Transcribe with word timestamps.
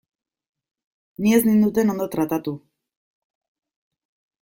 Ni 1.25 1.35
ez 1.39 1.43
ninduten 1.49 1.95
ondo 1.95 2.11
tratatu. 2.19 2.57